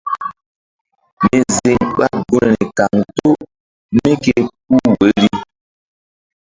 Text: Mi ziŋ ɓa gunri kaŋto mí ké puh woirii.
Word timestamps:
Mi 1.21 1.37
ziŋ 1.55 1.79
ɓa 1.97 2.07
gunri 2.27 2.63
kaŋto 2.77 3.29
mí 3.95 4.11
ké 4.23 4.33
puh 4.67 4.85
woirii. 4.97 5.37